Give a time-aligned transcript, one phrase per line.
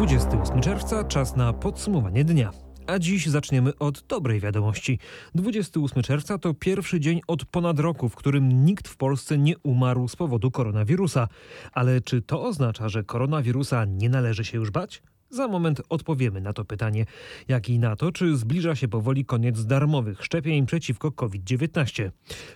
[0.00, 2.50] 28 czerwca, czas na podsumowanie dnia.
[2.86, 4.98] A dziś zaczniemy od dobrej wiadomości.
[5.34, 10.08] 28 czerwca to pierwszy dzień od ponad roku, w którym nikt w Polsce nie umarł
[10.08, 11.28] z powodu koronawirusa.
[11.72, 15.02] Ale czy to oznacza, że koronawirusa nie należy się już bać?
[15.32, 17.06] Za moment odpowiemy na to pytanie,
[17.48, 22.10] jak i na to, czy zbliża się powoli koniec darmowych szczepień przeciwko COVID-19.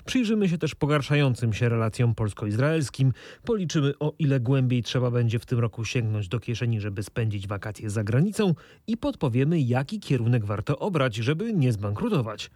[0.04, 3.12] Przyjrzymy się też pogarszającym się relacjom polsko-izraelskim,
[3.44, 7.90] policzymy o ile głębiej trzeba będzie w tym roku sięgnąć do kieszeni, żeby spędzić wakacje
[7.90, 8.54] za granicą
[8.86, 12.50] i podpowiemy, jaki kierunek warto obrać, żeby nie zbankrutować.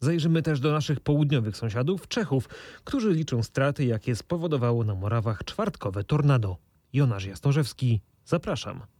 [0.00, 2.48] Zajrzymy też do naszych południowych sąsiadów, Czechów,
[2.84, 6.56] którzy liczą straty, jakie spowodowało na Morawach czwartkowe tornado.
[6.92, 8.91] Jonasz Jasnorzewski, zapraszam.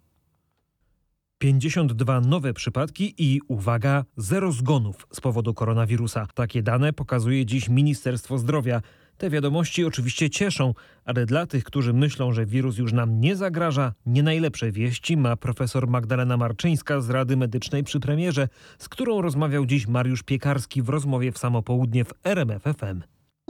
[1.42, 6.26] 52 nowe przypadki i uwaga, zero zgonów z powodu koronawirusa.
[6.34, 8.82] Takie dane pokazuje dziś Ministerstwo Zdrowia.
[9.18, 10.74] Te wiadomości oczywiście cieszą,
[11.04, 15.36] ale dla tych, którzy myślą, że wirus już nam nie zagraża, nie najlepsze wieści ma
[15.36, 18.48] profesor Magdalena Marczyńska z Rady Medycznej przy premierze,
[18.78, 23.02] z którą rozmawiał dziś Mariusz Piekarski w rozmowie w samo południe w RMF FM.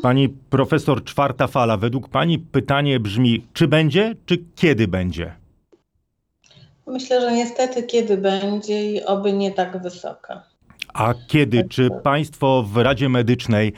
[0.03, 1.77] Pani profesor, czwarta fala.
[1.77, 5.42] Według pani pytanie brzmi, czy będzie, czy kiedy będzie?
[6.87, 10.43] Myślę, że niestety kiedy będzie i oby nie tak wysoka.
[10.95, 11.65] A kiedy?
[11.69, 13.73] Czy Państwo w Radzie Medycznej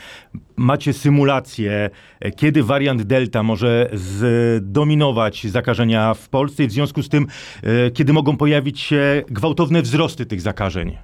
[0.57, 1.91] macie symulację,
[2.37, 7.27] kiedy wariant Delta może zdominować zakażenia w Polsce i w związku z tym,
[7.63, 10.99] e, kiedy mogą pojawić się gwałtowne wzrosty tych zakażeń?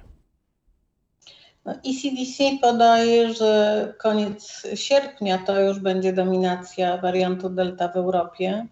[1.65, 8.67] No, ECDC podaje, że koniec sierpnia to już będzie dominacja wariantu Delta w Europie.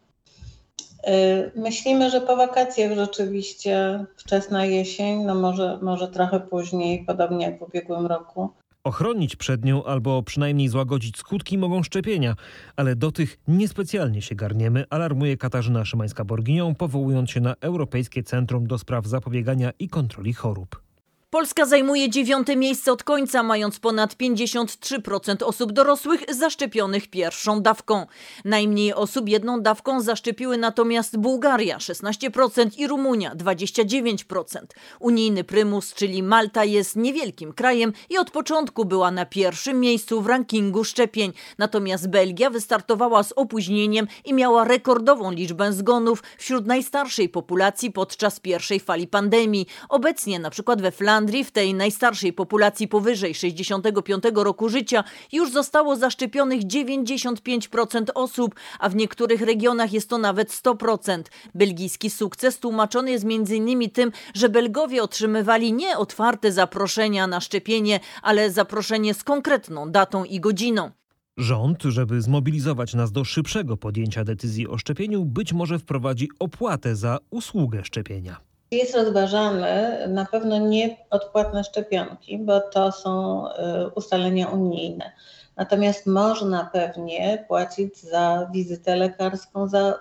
[1.08, 7.60] Y, myślimy, że po wakacjach rzeczywiście wczesna jesień, no może, może trochę później, podobnie jak
[7.60, 8.50] w ubiegłym roku.
[8.84, 12.36] Ochronić przed nią albo przynajmniej złagodzić skutki mogą szczepienia,
[12.76, 18.78] ale do tych niespecjalnie się garniemy, alarmuje Katarzyna Szymańska-Borginią, powołując się na Europejskie Centrum do
[18.78, 20.89] Spraw Zapobiegania i Kontroli Chorób.
[21.32, 28.06] Polska zajmuje dziewiąte miejsce od końca, mając ponad 53% osób dorosłych zaszczepionych pierwszą dawką.
[28.46, 34.58] Najmniej osób jedną dawką zaszczepiły natomiast Bułgaria 16% i Rumunia 29%.
[35.00, 40.28] Unijny prymus, czyli Malta, jest niewielkim krajem i od początku była na pierwszym miejscu w
[40.28, 41.34] rankingu szczepień.
[41.58, 48.80] Natomiast Belgia wystartowała z opóźnieniem i miała rekordową liczbę zgonów wśród najstarszej populacji podczas pierwszej
[48.80, 49.68] fali pandemii.
[49.90, 55.52] Obecnie na przykład we Flandrii Flandrii, w tej najstarszej populacji powyżej 65 roku życia, już
[55.52, 61.24] zostało zaszczepionych 95% osób, a w niektórych regionach jest to nawet 100%.
[61.56, 63.90] Belgijski sukces tłumaczony jest m.in.
[63.90, 70.40] tym, że Belgowie otrzymywali nie otwarte zaproszenia na szczepienie, ale zaproszenie z konkretną datą i
[70.40, 70.92] godziną.
[71.38, 77.18] Rząd, żeby zmobilizować nas do szybszego podjęcia decyzji o szczepieniu, być może wprowadzi opłatę za
[77.30, 78.49] usługę szczepienia.
[78.72, 83.52] Jest rozważane na pewno nie odpłatne szczepionki, bo to są y,
[83.96, 85.12] ustalenia unijne.
[85.56, 90.00] Natomiast można pewnie płacić za wizytę lekarską, za,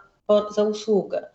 [0.54, 1.26] za usługę.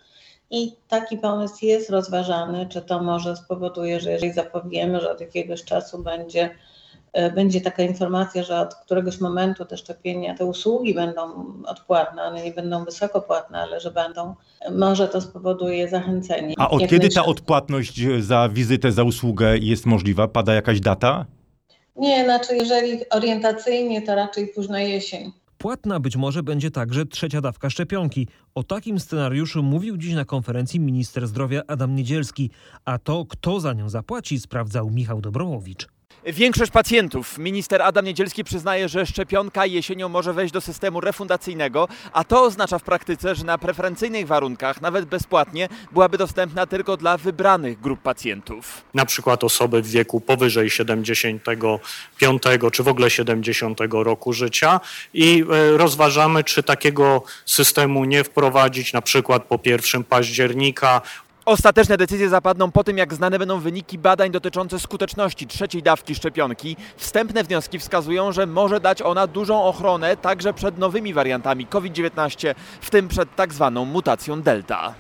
[0.49, 5.63] I taki pomysł jest rozważany, czy to może spowoduje, że jeżeli zapowiemy, że od jakiegoś
[5.63, 6.49] czasu będzie
[7.35, 11.21] będzie taka informacja, że od któregoś momentu te szczepienia, te usługi będą
[11.65, 14.35] odpłatne, one nie będą wysoko płatne, ale że będą,
[14.71, 16.53] może to spowoduje zachęcenie.
[16.57, 17.23] A od kiedy najczęściej.
[17.23, 20.27] ta odpłatność za wizytę, za usługę jest możliwa?
[20.27, 21.25] Pada jakaś data?
[21.95, 25.31] Nie, znaczy jeżeli orientacyjnie, to raczej późna jesień.
[25.57, 28.27] Płatna być może będzie także trzecia dawka szczepionki.
[28.55, 32.49] O takim scenariuszu mówił dziś na konferencji minister zdrowia Adam Niedzielski,
[32.85, 35.87] a to kto za nią zapłaci sprawdzał Michał Dobromowicz.
[36.25, 42.23] Większość pacjentów, minister Adam Niedzielski przyznaje, że szczepionka jesienią może wejść do systemu refundacyjnego, a
[42.23, 47.81] to oznacza w praktyce, że na preferencyjnych warunkach, nawet bezpłatnie, byłaby dostępna tylko dla wybranych
[47.81, 48.81] grup pacjentów.
[48.93, 54.79] Na przykład osoby w wieku powyżej 75 czy w ogóle 70 roku życia
[55.13, 61.01] i e, rozważamy, czy takiego systemu nie wprowadzić na przykład po 1 października
[61.45, 66.75] Ostateczne decyzje zapadną po tym, jak znane będą wyniki badań dotyczące skuteczności trzeciej dawki szczepionki.
[66.97, 72.89] Wstępne wnioski wskazują, że może dać ona dużą ochronę także przed nowymi wariantami COVID-19, w
[72.89, 74.93] tym przed tak zwaną mutacją Delta.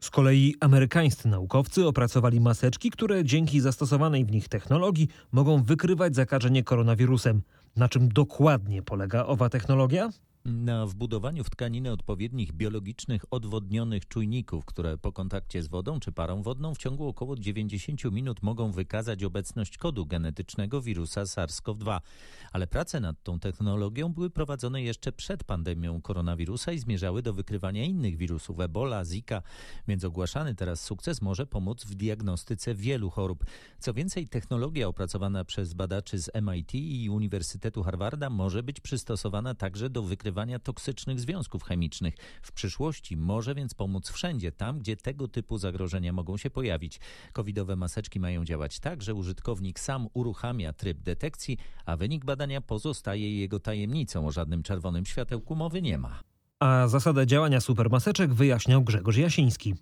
[0.00, 6.64] Z kolei amerykańscy naukowcy opracowali maseczki, które dzięki zastosowanej w nich technologii mogą wykrywać zakażenie
[6.64, 7.42] koronawirusem.
[7.76, 10.10] Na czym dokładnie polega owa technologia?
[10.44, 16.42] Na wbudowaniu w tkaniny odpowiednich biologicznych odwodnionych czujników, które po kontakcie z wodą czy parą
[16.42, 22.00] wodną w ciągu około 90 minut mogą wykazać obecność kodu genetycznego wirusa SARS-CoV-2.
[22.52, 27.84] Ale prace nad tą technologią były prowadzone jeszcze przed pandemią koronawirusa i zmierzały do wykrywania
[27.84, 29.42] innych wirusów Ebola, Zika,
[29.88, 33.44] więc ogłaszany teraz sukces może pomóc w diagnostyce wielu chorób.
[33.78, 39.90] Co więcej, technologia opracowana przez badaczy z MIT i Uniwersytetu Harvarda może być przystosowana także
[39.90, 40.27] do wykrywania
[40.58, 42.14] toksycznych związków chemicznych.
[42.42, 47.00] W przyszłości może więc pomóc wszędzie tam, gdzie tego typu zagrożenia mogą się pojawić.
[47.32, 53.38] Covidowe maseczki mają działać tak, że użytkownik sam uruchamia tryb detekcji, a wynik badania pozostaje
[53.40, 54.26] jego tajemnicą.
[54.26, 56.20] O żadnym czerwonym światełku mowy nie ma.
[56.60, 59.74] A zasadę działania supermaseczek wyjaśniał Grzegorz Jasiński.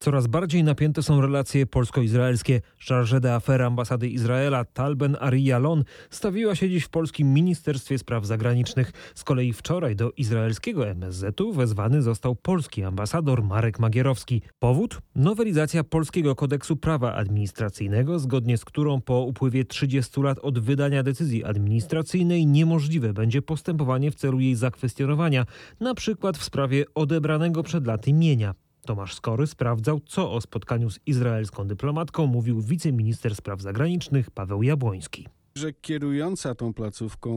[0.00, 2.60] Coraz bardziej napięte są relacje polsko-izraelskie.
[2.88, 8.92] Chargé d'affaires ambasady Izraela Talben Ariyalon stawiła się dziś w polskim Ministerstwie Spraw Zagranicznych.
[9.14, 14.42] Z kolei wczoraj do izraelskiego MSZ-u wezwany został polski ambasador Marek Magierowski.
[14.58, 14.98] Powód?
[15.14, 21.44] Nowelizacja polskiego kodeksu prawa administracyjnego, zgodnie z którą po upływie 30 lat od wydania decyzji
[21.44, 25.46] administracyjnej niemożliwe będzie postępowanie w celu jej zakwestionowania,
[25.80, 28.54] na przykład w sprawie odebranego przed laty mienia.
[28.88, 35.28] Tomasz Skory sprawdzał, co o spotkaniu z izraelską dyplomatką mówił wiceminister spraw zagranicznych Paweł Jabłoński
[35.58, 37.30] że kierująca tą placówką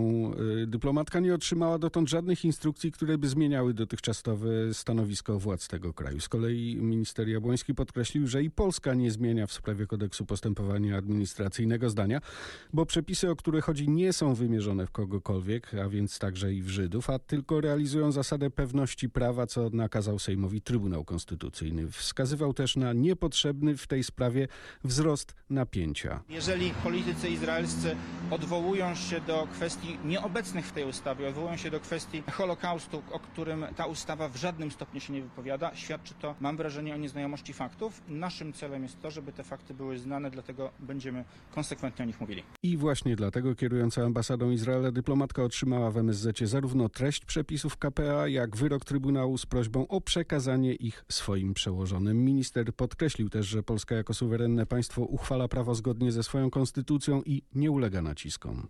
[0.64, 6.20] y, dyplomatka nie otrzymała dotąd żadnych instrukcji, które by zmieniały dotychczasowe stanowisko władz tego kraju.
[6.20, 11.90] Z kolei minister Jabłoński podkreślił, że i Polska nie zmienia w sprawie kodeksu postępowania administracyjnego
[11.90, 12.22] zdania,
[12.74, 16.70] bo przepisy, o które chodzi, nie są wymierzone w kogokolwiek, a więc także i w
[16.70, 21.92] Żydów, a tylko realizują zasadę pewności prawa, co nakazał Sejmowi Trybunał Konstytucyjny.
[21.92, 24.48] Wskazywał też na niepotrzebny w tej sprawie
[24.84, 26.24] wzrost napięcia.
[26.30, 27.96] Jeżeli politycy izraelscy
[28.32, 33.66] odwołują się do kwestii nieobecnych w tej ustawie, odwołują się do kwestii Holokaustu, o którym
[33.76, 35.76] ta ustawa w żadnym stopniu się nie wypowiada.
[35.76, 38.02] Świadczy to, mam wrażenie, o nieznajomości faktów.
[38.08, 41.26] Naszym celem jest to, żeby te fakty były znane, dlatego będziemy
[41.56, 42.44] konsekwentnie o nich mówili.
[42.64, 48.56] I właśnie dlatego kierująca ambasadą Izraela dyplomatka otrzymała w MSZ zarówno treść przepisów KPA, jak
[48.56, 52.26] wyrok Trybunału z prośbą o przekazanie ich swoim przełożonym.
[52.26, 57.42] Minister podkreślił też, że Polska jako suwerenne państwo uchwala prawo zgodnie ze swoją konstytucją i
[57.56, 58.68] nie ulega naciskom.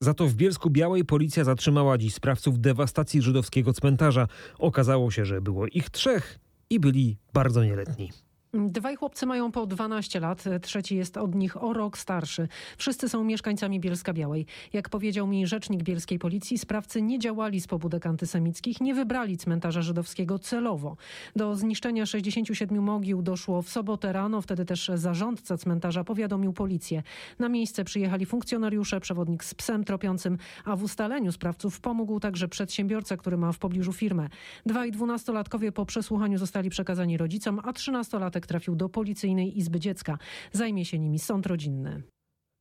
[0.00, 4.28] Za to w Bielsku Białej policja zatrzymała dziś sprawców dewastacji żydowskiego cmentarza.
[4.58, 6.38] Okazało się, że było ich trzech
[6.70, 8.12] i byli bardzo nieletni.
[8.58, 12.48] Dwaj chłopcy mają po 12 lat, trzeci jest od nich o rok starszy.
[12.76, 14.46] Wszyscy są mieszkańcami Bielska Białej.
[14.72, 19.82] Jak powiedział mi rzecznik bielskiej policji, sprawcy nie działali z pobudek antysemickich, nie wybrali cmentarza
[19.82, 20.96] żydowskiego celowo.
[21.36, 27.02] Do zniszczenia 67 mogił doszło w sobotę rano, wtedy też zarządca cmentarza powiadomił policję.
[27.38, 33.16] Na miejsce przyjechali funkcjonariusze, przewodnik z psem tropiącym, a w ustaleniu sprawców pomógł także przedsiębiorca,
[33.16, 34.28] który ma w pobliżu firmę.
[34.66, 40.18] Dwaj dwunastolatkowie po przesłuchaniu zostali przekazani rodzicom, a trzynastolatek trafił do policyjnej izby dziecka.
[40.52, 42.02] Zajmie się nimi sąd rodzinny.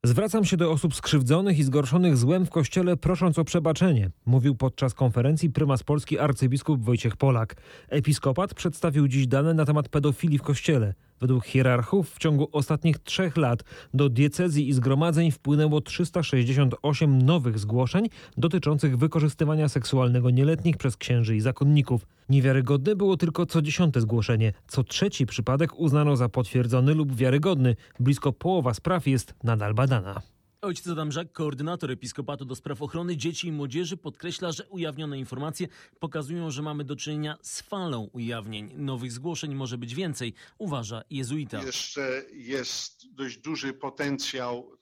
[0.06, 4.94] Zwracam się do osób skrzywdzonych i zgorszonych złem w kościele, prosząc o przebaczenie, mówił podczas
[4.94, 7.56] konferencji prymas Polski arcybiskup Wojciech Polak.
[7.90, 10.94] Episkopat przedstawił dziś dane na temat pedofilii w kościele.
[11.22, 13.64] Według hierarchów w ciągu ostatnich trzech lat
[13.94, 21.42] do diecezji i zgromadzeń wpłynęło 368 nowych zgłoszeń dotyczących wykorzystywania seksualnego nieletnich przez księży i
[21.42, 22.08] zakonników.
[22.30, 24.54] Niewiarygodne było tylko co dziesiąte zgłoszenie.
[24.68, 27.76] Co trzeci przypadek uznano za potwierdzony lub wiarygodny.
[28.00, 30.35] Blisko połowa spraw jest nadal badana.
[30.66, 35.68] Ojciec Adam Żak, koordynator Episkopatu do spraw ochrony dzieci i młodzieży, podkreśla, że ujawnione informacje
[36.00, 38.74] pokazują, że mamy do czynienia z falą ujawnień.
[38.78, 41.64] Nowych zgłoszeń może być więcej, uważa jezuita.
[41.64, 44.78] Jeszcze jest dość duży potencjał,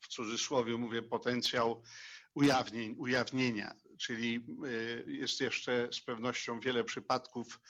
[0.00, 1.82] w cudzysłowie mówię potencjał
[2.34, 4.46] ujawnień, ujawnienia, czyli
[5.06, 7.60] jest jeszcze z pewnością wiele przypadków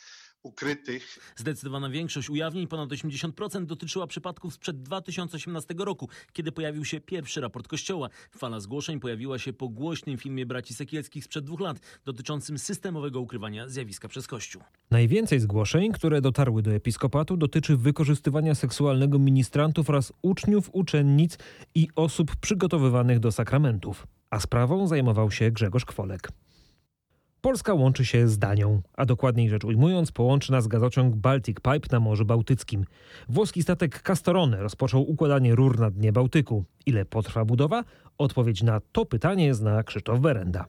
[0.46, 1.32] ukrytych.
[1.36, 7.68] Zdecydowana większość ujawnień, ponad 80%, dotyczyła przypadków sprzed 2018 roku, kiedy pojawił się pierwszy raport
[7.68, 8.08] Kościoła.
[8.30, 13.68] Fala zgłoszeń pojawiła się po głośnym filmie braci Sekielskich sprzed dwóch lat, dotyczącym systemowego ukrywania
[13.68, 14.62] zjawiska przez Kościół.
[14.90, 21.38] Najwięcej zgłoszeń, które dotarły do episkopatu, dotyczy wykorzystywania seksualnego ministrantów oraz uczniów, uczennic
[21.74, 24.06] i osób przygotowywanych do sakramentów.
[24.30, 26.28] A sprawą zajmował się Grzegorz Kwolek.
[27.46, 32.00] Polska łączy się z Danią, a dokładniej rzecz ujmując, połączy nas gazociąg Baltic Pipe na
[32.00, 32.84] Morzu Bałtyckim.
[33.28, 36.64] Włoski statek Castorone rozpoczął układanie rur na dnie Bałtyku.
[36.86, 37.84] Ile potrwa budowa?
[38.18, 40.64] Odpowiedź na to pytanie zna Krzysztof Berenda.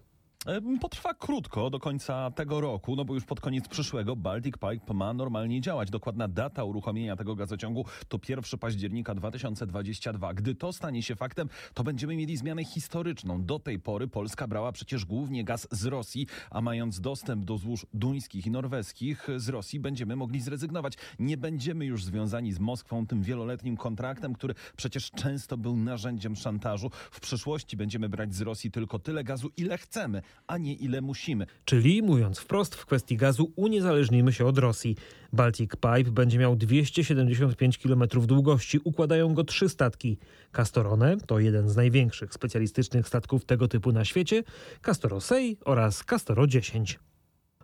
[0.82, 5.14] Potrwa krótko, do końca tego roku, no bo już pod koniec przyszłego Baltic Pipe ma
[5.14, 5.90] normalnie działać.
[5.90, 10.34] Dokładna data uruchomienia tego gazociągu to 1 października 2022.
[10.34, 13.44] Gdy to stanie się faktem, to będziemy mieli zmianę historyczną.
[13.44, 17.86] Do tej pory Polska brała przecież głównie gaz z Rosji, a mając dostęp do złóż
[17.94, 20.94] duńskich i norweskich z Rosji będziemy mogli zrezygnować.
[21.20, 26.90] Nie będziemy już związani z Moskwą tym wieloletnim kontraktem, który przecież często był narzędziem szantażu.
[27.12, 31.46] W przyszłości będziemy brać z Rosji tylko tyle gazu, ile chcemy, a nie ile musimy.
[31.66, 34.96] Czyli, mówiąc wprost, w kwestii gazu uniezależnimy się od Rosji.
[35.34, 40.18] Baltic Pipe będzie miał 275 km długości, układają go trzy statki.
[40.52, 44.44] Castorone to jeden z największych specjalistycznych statków tego typu na świecie,
[44.82, 47.00] Castoro Sei oraz Castoro 10.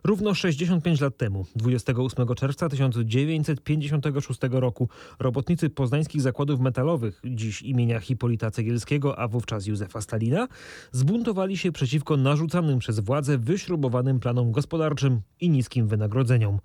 [0.06, 8.50] Równo 65 lat temu, 28 czerwca 1956 roku, robotnicy poznańskich zakładów metalowych, dziś imienia Hipolita
[8.50, 10.48] Cegielskiego, a wówczas Józefa Stalina,
[10.92, 16.58] zbuntowali się przeciwko narzucanym przez władze wyśrubowanym planom gospodarczym i niskim wynagrodzeniom.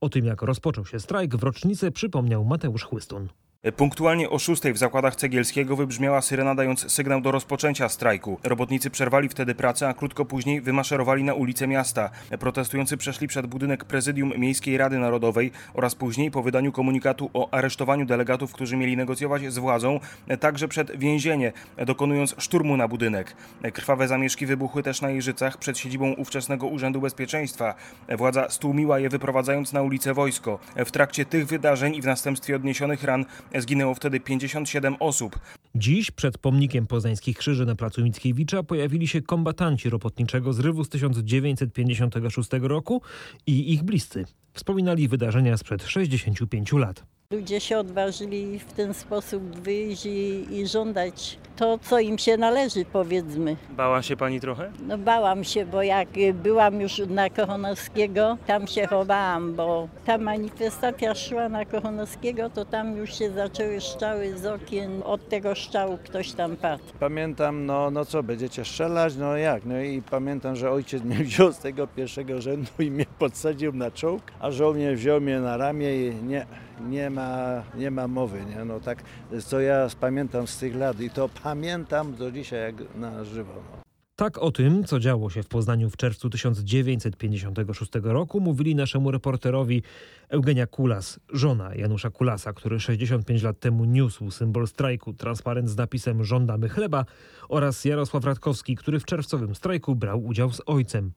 [0.00, 3.28] O tym, jak rozpoczął się strajk, w rocznicę przypomniał Mateusz Chłystun.
[3.76, 8.38] Punktualnie o 6 w zakładach Cegielskiego wybrzmiała syrena dając sygnał do rozpoczęcia strajku.
[8.42, 12.10] Robotnicy przerwali wtedy pracę, a krótko później wymaszerowali na ulice miasta.
[12.38, 18.06] Protestujący przeszli przed budynek prezydium Miejskiej Rady Narodowej oraz później po wydaniu komunikatu o aresztowaniu
[18.06, 20.00] delegatów, którzy mieli negocjować z władzą,
[20.40, 21.52] także przed więzienie,
[21.86, 23.36] dokonując szturmu na budynek.
[23.72, 27.74] Krwawe zamieszki wybuchły też na Jeżycach przed siedzibą ówczesnego Urzędu Bezpieczeństwa.
[28.18, 30.58] Władza stłumiła je wyprowadzając na ulicę wojsko.
[30.76, 33.24] W trakcie tych wydarzeń i w następstwie odniesionych ran
[33.58, 35.38] Zginęło wtedy 57 osób.
[35.74, 42.50] Dziś przed pomnikiem Poznańskich Krzyży na placu Mickiewicza pojawili się kombatanci robotniczego zrywu z 1956
[42.60, 43.02] roku
[43.46, 44.24] i ich bliscy.
[44.52, 47.04] Wspominali wydarzenia sprzed 65 lat.
[47.34, 52.84] Ludzie się odważyli w ten sposób wyjść i, i żądać to, co im się należy,
[52.92, 53.56] powiedzmy.
[53.70, 54.72] Bała się pani trochę?
[54.86, 61.14] No bałam się, bo jak byłam już na Kochanowskiego, tam się chowałam, bo ta manifestacja
[61.14, 65.02] szła na Kochanowskiego, to tam już się zaczęły szczały z okien.
[65.04, 66.84] Od tego szczału ktoś tam padł.
[67.00, 69.16] Pamiętam, no, no co, będziecie strzelać?
[69.16, 69.64] No jak?
[69.64, 73.90] No i pamiętam, że ojciec mnie wziął z tego pierwszego rzędu i mnie podsadził na
[73.90, 76.46] czołg, a żołnierz wziął mnie na ramię i nie,
[76.88, 78.64] nie ma, nie ma mowy, nie?
[78.64, 79.02] No tak,
[79.44, 83.52] co ja pamiętam z tych lat i to pamiętam do dzisiaj jak na żywo.
[83.54, 83.80] No.
[84.20, 89.82] Tak o tym, co działo się w Poznaniu w czerwcu 1956 roku, mówili naszemu reporterowi
[90.28, 96.24] Eugenia Kulas, żona Janusza Kulasa, który 65 lat temu niósł symbol strajku, transparent z napisem
[96.24, 97.04] Żądamy chleba,
[97.48, 101.12] oraz Jarosław Radkowski, który w czerwcowym strajku brał udział z ojcem.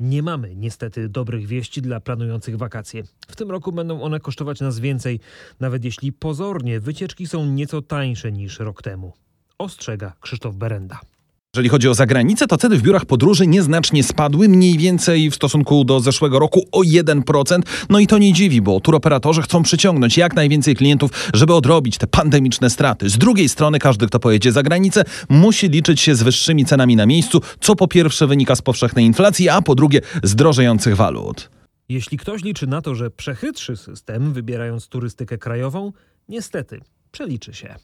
[0.00, 3.02] Nie mamy niestety dobrych wieści dla planujących wakacje.
[3.28, 5.20] W tym roku będą one kosztować nas więcej,
[5.60, 9.12] nawet jeśli pozornie wycieczki są nieco tańsze niż rok temu.
[9.58, 11.00] Ostrzega Krzysztof Berenda.
[11.54, 15.84] Jeżeli chodzi o zagranicę, to ceny w biurach podróży nieznacznie spadły, mniej więcej w stosunku
[15.84, 17.60] do zeszłego roku o 1%.
[17.88, 22.06] No i to nie dziwi, bo turoperatorzy chcą przyciągnąć jak najwięcej klientów, żeby odrobić te
[22.06, 23.08] pandemiczne straty.
[23.08, 27.06] Z drugiej strony każdy, kto pojedzie za granicę, musi liczyć się z wyższymi cenami na
[27.06, 31.50] miejscu, co po pierwsze wynika z powszechnej inflacji, a po drugie z drożejących walut.
[31.88, 35.92] Jeśli ktoś liczy na to, że przechytrzy system, wybierając turystykę krajową,
[36.28, 36.80] niestety
[37.12, 37.74] przeliczy się.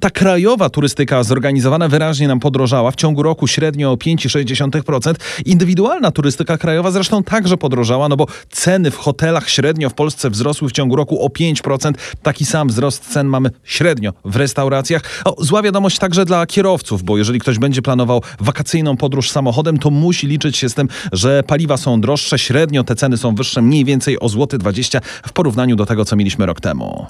[0.00, 5.14] Ta krajowa turystyka zorganizowana wyraźnie nam podrożała w ciągu roku średnio o 5,6%.
[5.44, 10.68] Indywidualna turystyka krajowa zresztą także podrożała, no bo ceny w hotelach średnio w Polsce wzrosły
[10.68, 11.92] w ciągu roku o 5%.
[12.22, 15.02] Taki sam wzrost cen mamy średnio w restauracjach.
[15.24, 19.90] O, zła wiadomość także dla kierowców, bo jeżeli ktoś będzie planował wakacyjną podróż samochodem, to
[19.90, 23.84] musi liczyć się z tym, że paliwa są droższe, średnio te ceny są wyższe mniej
[23.84, 27.06] więcej o złoty 20 w porównaniu do tego, co mieliśmy rok temu.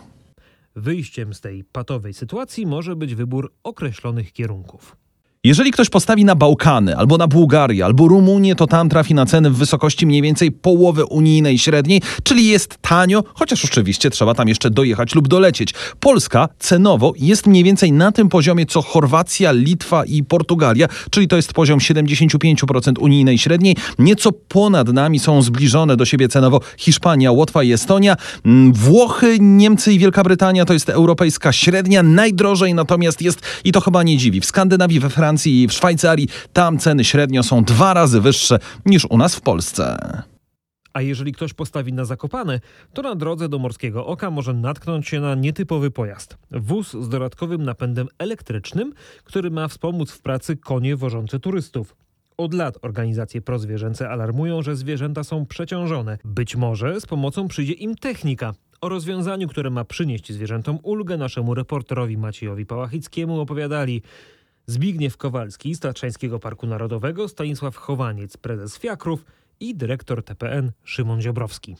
[0.76, 4.96] Wyjściem z tej patowej sytuacji może być wybór określonych kierunków.
[5.44, 9.50] Jeżeli ktoś postawi na Bałkany, albo na Bułgarię, albo Rumunię, to tam trafi na ceny
[9.50, 14.70] w wysokości mniej więcej połowy unijnej średniej, czyli jest tanio, chociaż oczywiście trzeba tam jeszcze
[14.70, 15.74] dojechać lub dolecieć.
[16.00, 21.36] Polska cenowo jest mniej więcej na tym poziomie co Chorwacja, Litwa i Portugalia, czyli to
[21.36, 23.76] jest poziom 75% unijnej średniej.
[23.98, 28.16] Nieco ponad nami są zbliżone do siebie cenowo Hiszpania, Łotwa i Estonia.
[28.44, 32.02] Mm, Włochy, Niemcy i Wielka Brytania to jest europejska średnia.
[32.02, 35.72] Najdrożej natomiast jest, i to chyba nie dziwi, w Skandynawii, we Francji, Francji i w
[35.72, 36.28] Szwajcarii.
[36.52, 39.98] Tam ceny średnio są dwa razy wyższe niż u nas w Polsce.
[40.92, 42.60] A jeżeli ktoś postawi na Zakopane,
[42.92, 46.38] to na drodze do Morskiego Oka może natknąć się na nietypowy pojazd.
[46.50, 48.92] Wóz z dodatkowym napędem elektrycznym,
[49.24, 51.96] który ma wspomóc w pracy konie wożące turystów.
[52.36, 56.18] Od lat organizacje prozwierzęce alarmują, że zwierzęta są przeciążone.
[56.24, 58.54] Być może z pomocą przyjdzie im technika.
[58.80, 64.02] O rozwiązaniu, które ma przynieść zwierzętom ulgę, naszemu reporterowi Maciejowi Pałachickiemu opowiadali
[64.66, 65.80] Zbigniew Kowalski z
[66.38, 69.24] Parku Narodowego, Stanisław Chowaniec, prezes Fiakrów
[69.60, 71.76] i dyrektor TPN Szymon Ziobrowski.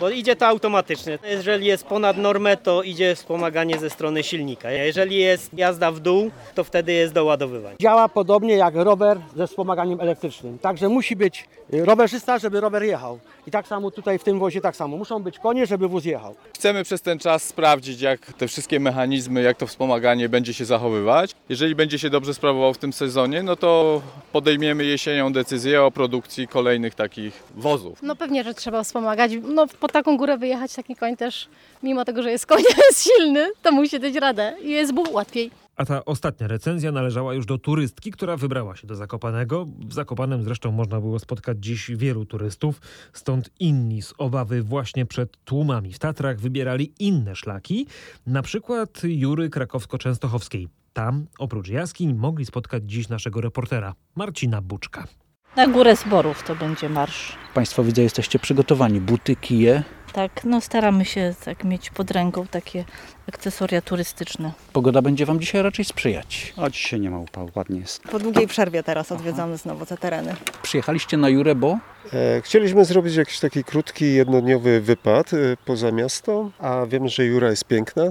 [0.00, 1.18] Bo idzie to automatycznie.
[1.30, 4.70] Jeżeli jest ponad normę, to idzie wspomaganie ze strony silnika.
[4.70, 7.76] Jeżeli jest jazda w dół, to wtedy jest doładowywanie.
[7.80, 10.58] Działa podobnie jak rower ze wspomaganiem elektrycznym.
[10.58, 13.18] Także musi być rowerzysta, żeby rower jechał.
[13.46, 14.96] I tak samo tutaj w tym wozie tak samo.
[14.96, 16.34] Muszą być konie, żeby wóz jechał.
[16.54, 21.34] Chcemy przez ten czas sprawdzić, jak te wszystkie mechanizmy, jak to wspomaganie będzie się zachowywać.
[21.48, 26.48] Jeżeli będzie się dobrze sprawował w tym sezonie, no to podejmiemy jesienią decyzję o produkcji
[26.48, 27.98] kolejnych takich wozów.
[28.02, 29.32] No pewnie, że trzeba wspomagać.
[29.42, 31.48] No po taką górę wyjechać taki koń też,
[31.82, 35.50] mimo tego, że jest koń, jest silny, to musi dać radę i jest mu łatwiej.
[35.76, 39.66] A ta ostatnia recenzja należała już do turystki, która wybrała się do Zakopanego.
[39.78, 42.80] W Zakopanem zresztą można było spotkać dziś wielu turystów,
[43.12, 47.86] stąd inni z obawy właśnie przed tłumami w Tatrach wybierali inne szlaki,
[48.26, 50.68] na przykład Jury Krakowsko-Częstochowskiej.
[50.92, 55.06] Tam, oprócz jaskiń, mogli spotkać dziś naszego reportera, Marcina Buczka.
[55.56, 57.36] Na górę zborów to będzie marsz.
[57.54, 59.00] Państwo widzę, jesteście przygotowani.
[59.00, 59.82] Buty, kije.
[60.12, 62.84] Tak, no staramy się tak mieć pod ręką takie
[63.28, 64.52] akcesoria turystyczne.
[64.72, 66.54] Pogoda będzie Wam dzisiaj raczej sprzyjać.
[66.56, 68.02] A dzisiaj nie ma upału, ładnie jest.
[68.02, 70.36] Po długiej przerwie teraz odwiedzamy znowu te tereny.
[70.62, 71.78] Przyjechaliście na Jurę, bo?
[72.12, 77.50] E, chcieliśmy zrobić jakiś taki krótki, jednodniowy wypad e, poza miasto, a wiemy, że Jura
[77.50, 78.04] jest piękna.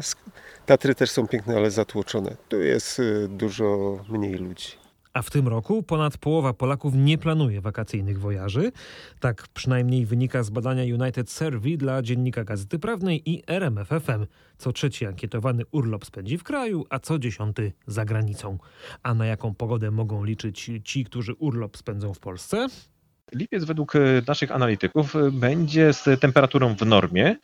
[0.66, 2.36] Tatry też są piękne, ale zatłoczone.
[2.50, 4.89] Tu jest e, dużo mniej ludzi.
[5.14, 8.72] A w tym roku ponad połowa Polaków nie planuje wakacyjnych wojaży.
[9.20, 14.26] Tak przynajmniej wynika z badania United Survey dla Dziennika Gazety Prawnej i RMFFM.
[14.58, 18.58] Co trzeci ankietowany urlop spędzi w kraju, a co dziesiąty za granicą.
[19.04, 22.68] A na jaką pogodę mogą liczyć ci, którzy urlop spędzą w Polsce?
[23.34, 23.94] Lipiec według
[24.28, 27.36] naszych analityków będzie z temperaturą w normie,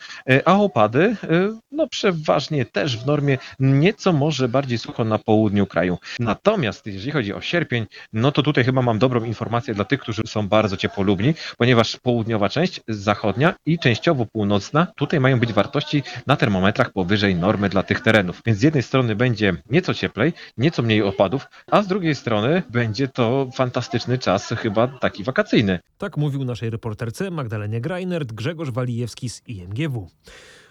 [0.45, 1.15] a opady
[1.71, 5.97] no przeważnie też w normie, nieco może bardziej sucho na południu kraju.
[6.19, 10.21] Natomiast jeżeli chodzi o sierpień, no to tutaj chyba mam dobrą informację dla tych, którzy
[10.27, 16.35] są bardzo ciepłolubni, ponieważ południowa część, zachodnia i częściowo północna, tutaj mają być wartości na
[16.35, 18.41] termometrach powyżej normy dla tych terenów.
[18.45, 23.07] Więc z jednej strony będzie nieco cieplej, nieco mniej opadów, a z drugiej strony będzie
[23.07, 25.74] to fantastyczny czas chyba taki wakacyjny.
[25.97, 30.09] Tak mówił naszej reporterce Magdalenie Greinert Grzegorz Walijewski z IMGW.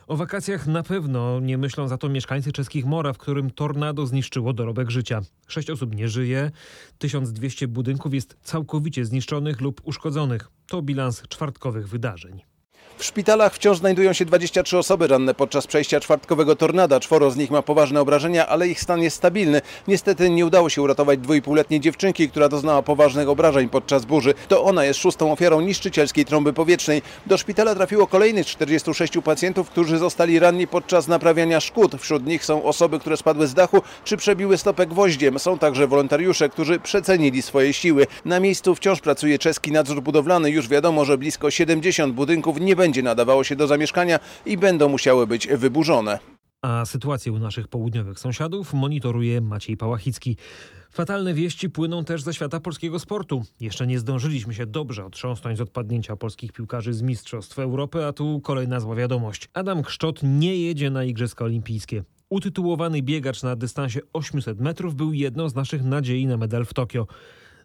[0.06, 4.52] O wakacjach na pewno nie myślą za to mieszkańcy czeskich Mora, w którym tornado zniszczyło
[4.52, 5.20] dorobek życia.
[5.46, 6.50] Sześć osób nie żyje,
[6.98, 10.50] 1200 budynków jest całkowicie zniszczonych lub uszkodzonych.
[10.66, 12.53] To bilans czwartkowych wydarzeń.
[12.98, 17.00] W szpitalach wciąż znajdują się 23 osoby ranne podczas przejścia czwartkowego tornada.
[17.00, 19.60] Czworo z nich ma poważne obrażenia, ale ich stan jest stabilny.
[19.88, 24.34] Niestety nie udało się uratować dwójpółletniej dziewczynki, która doznała poważnych obrażeń podczas burzy.
[24.48, 27.02] To ona jest szóstą ofiarą niszczycielskiej trąby powietrznej.
[27.26, 31.92] Do szpitala trafiło kolejnych 46 pacjentów, którzy zostali ranni podczas naprawiania szkód.
[31.98, 35.38] Wśród nich są osoby, które spadły z dachu czy przebiły stopę gwoździem.
[35.38, 38.06] Są także wolontariusze, którzy przecenili swoje siły.
[38.24, 40.50] Na miejscu wciąż pracuje czeski nadzór budowlany.
[40.50, 45.26] Już wiadomo, że blisko 70 budynków nie będzie nadawało się do zamieszkania i będą musiały
[45.26, 46.18] być wyburzone.
[46.62, 50.36] A sytuację u naszych południowych sąsiadów monitoruje Maciej Pałachicki.
[50.90, 53.42] Fatalne wieści płyną też ze świata polskiego sportu.
[53.60, 58.40] Jeszcze nie zdążyliśmy się dobrze otrząsnąć z odpadnięcia polskich piłkarzy z Mistrzostw Europy, a tu
[58.40, 59.48] kolejna zła wiadomość.
[59.54, 62.04] Adam Kszczot nie jedzie na Igrzyska Olimpijskie.
[62.30, 67.06] Utytułowany biegacz na dystansie 800 metrów był jedną z naszych nadziei na medal w Tokio.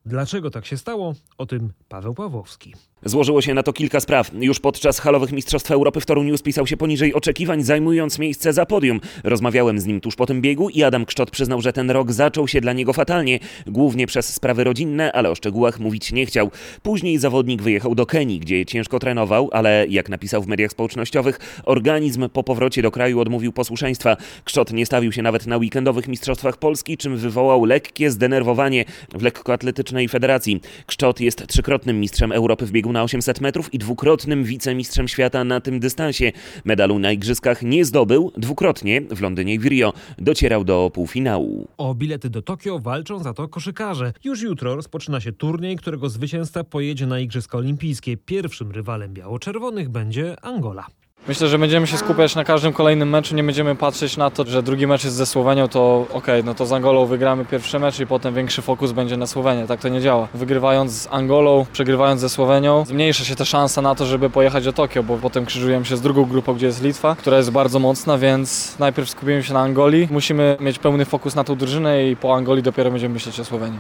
[0.06, 1.14] Dlaczego tak się stało?
[1.38, 2.74] O tym Paweł Pawłowski.
[3.06, 4.32] Złożyło się na to kilka spraw.
[4.40, 9.00] Już podczas halowych Mistrzostw Europy w Toruniu spisał się poniżej oczekiwań, zajmując miejsce za podium.
[9.24, 12.48] Rozmawiałem z nim tuż po tym biegu i Adam Kszczot przyznał, że ten rok zaczął
[12.48, 16.52] się dla niego fatalnie, głównie przez sprawy rodzinne, ale o szczegółach mówić nie chciał.
[16.84, 22.30] Później zawodnik wyjechał do Kenii, gdzie ciężko trenował, ale jak napisał w mediach społecznościowych, organizm
[22.30, 24.18] po powrocie do kraju odmówił posłuszeństwa.
[24.44, 30.08] Kszczot nie stawił się nawet na weekendowych Mistrzostwach Polski, czym wywołał lekkie zdenerwowanie w lekkoatletycznej
[30.08, 30.62] federacji.
[30.86, 35.62] Kszczot jest trzykrotnym mistrzem Europy w biegu na 800 metrów i dwukrotnym wicemistrzem świata na
[35.62, 36.32] tym dystansie.
[36.66, 41.68] Medalu na igrzyskach nie zdobył, dwukrotnie w Londynie i w Rio docierał do półfinału.
[41.78, 44.14] O bilety do Tokio walczą za to koszykarze.
[44.24, 48.18] Już jutro rozpoczyna się turniej, którego zwycięzca pojedzie na Igrzyska Olimpijskie.
[48.18, 50.86] Pierwszym rywalem biało-czerwonych będzie Angola.
[51.28, 54.64] Myślę, że będziemy się skupiać na każdym kolejnym meczu, nie będziemy patrzeć na to, że
[54.64, 58.08] drugi mecz jest ze Słowenią, to ok, no to z Angolą wygramy pierwszy mecz i
[58.08, 59.68] potem większy fokus będzie na Słowenię.
[59.68, 60.28] Tak to nie działa.
[60.34, 64.74] Wygrywając z Angolą, przegrywając ze Słowenią, zmniejsza się ta szansa na to, żeby pojechać do
[64.74, 68.18] Tokio, bo potem krzyżujemy się z drugą grupą, gdzie jest Litwa, która jest bardzo mocna,
[68.18, 70.08] więc najpierw skupimy się na Angolii.
[70.12, 73.80] Musimy mieć pełny fokus na tą drużynę i po Angolii dopiero będziemy myśleć o Słowenii.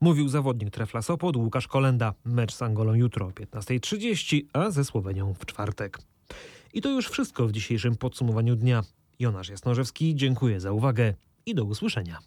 [0.00, 2.14] Mówił zawodnik Trefla Sopot Łukasz Kolenda.
[2.24, 5.98] Mecz z Angolą jutro o 15.30, a ze Słowenią w czwartek.
[6.72, 8.82] I to już wszystko w dzisiejszym podsumowaniu dnia.
[9.18, 11.14] Jonasz Jasnorzewski, dziękuję za uwagę
[11.46, 12.18] i do usłyszenia.